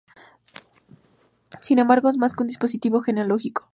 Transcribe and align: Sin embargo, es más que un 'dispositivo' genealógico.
Sin 1.61 1.77
embargo, 1.77 2.09
es 2.09 2.17
más 2.17 2.33
que 2.35 2.41
un 2.41 2.47
'dispositivo' 2.47 3.01
genealógico. 3.01 3.69